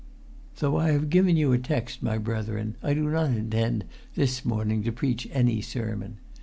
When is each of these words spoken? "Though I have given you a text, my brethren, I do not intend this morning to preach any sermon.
"Though 0.57 0.77
I 0.79 0.93
have 0.93 1.11
given 1.11 1.37
you 1.37 1.51
a 1.53 1.59
text, 1.59 2.01
my 2.01 2.17
brethren, 2.17 2.75
I 2.81 2.95
do 2.95 3.07
not 3.07 3.29
intend 3.29 3.85
this 4.15 4.43
morning 4.43 4.81
to 4.81 4.91
preach 4.91 5.29
any 5.31 5.61
sermon. 5.61 6.17